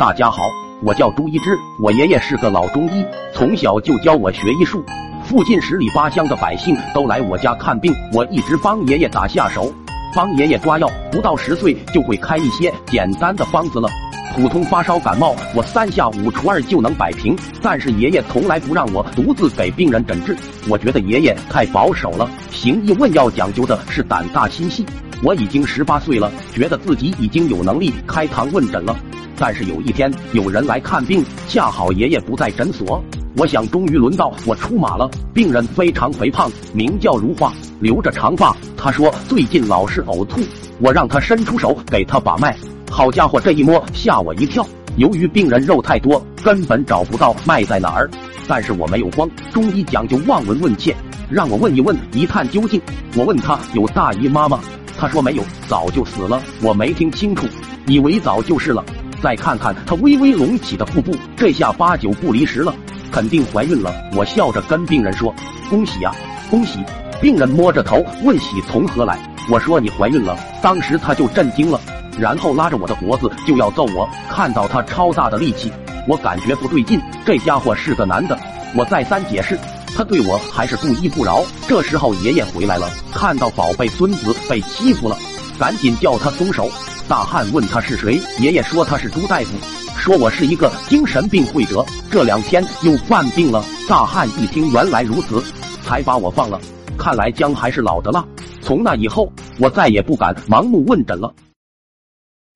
[0.00, 0.50] 大家好，
[0.82, 3.04] 我叫朱一之，我爷爷是个老中医，
[3.34, 4.82] 从小就教我学医术。
[5.26, 9.70] 附近十里八乡的百姓都来我家看病，我一直帮爷爷打下手，
[10.14, 10.90] 帮爷爷抓药。
[11.12, 13.90] 不到十岁就会开一些简单的方子了。
[14.34, 17.36] 普通发烧感冒，我三下五除二就能摆平。
[17.60, 20.34] 但是爷爷从来不让我独自给病人诊治，
[20.66, 22.26] 我觉得爷爷太保守了。
[22.50, 24.86] 行医问药讲究的是胆大心细。
[25.22, 28.96] 我已经十八岁了，觉得自己已经有能力开堂问诊了。
[29.40, 33.02] 但是有一天有人来看病，恰好爷爷不在诊所。
[33.38, 35.08] 我想，终于轮到我出马了。
[35.32, 37.50] 病人非常肥胖，名叫如花，
[37.80, 38.54] 留着长发。
[38.76, 40.42] 他说最近老是呕吐，
[40.78, 42.54] 我让他伸出手给他把脉。
[42.90, 44.62] 好家伙，这一摸吓我一跳。
[44.98, 48.10] 由于病人肉太多，根本找不到脉在哪儿。
[48.46, 50.94] 但是我没有慌，中医讲究望闻问切，
[51.30, 52.78] 让我问一问，一探究竟。
[53.16, 54.60] 我问他有大姨妈吗？
[54.98, 56.42] 他说没有，早就死了。
[56.60, 57.46] 我没听清楚，
[57.86, 58.84] 以为早就是了。
[59.22, 62.74] 再看看他微微隆起的腹部，这下八九不离十了。
[63.12, 65.34] 肯定怀孕了，我笑着跟病人说
[65.68, 66.14] ：“恭喜呀，
[66.48, 66.78] 恭喜！”
[67.20, 69.18] 病人摸着头问：“喜从何来？”
[69.50, 71.80] 我说：“你怀孕了。”当时他就震惊了，
[72.18, 74.08] 然后拉着我的脖子就要揍我。
[74.30, 75.72] 看到他超大的力气，
[76.06, 78.38] 我感觉不对劲，这家伙是个男的。
[78.76, 79.58] 我再三解释，
[79.96, 81.42] 他对我还是不依不饶。
[81.66, 85.18] 这时候爷爷回来了，看到宝贝孙子被欺负了，
[85.58, 86.70] 赶紧叫他松手。
[87.10, 89.58] 大汉问他是谁，爷爷说他是朱大夫。
[89.98, 93.64] 说我是一个精神病患者，这两天又犯病了。
[93.88, 95.42] 大汉一听，原来如此，
[95.82, 96.60] 才把我放了。
[96.96, 98.24] 看来姜还是老的辣。
[98.62, 101.34] 从那以后，我再也不敢盲目问诊了。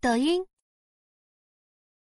[0.00, 0.40] 抖音。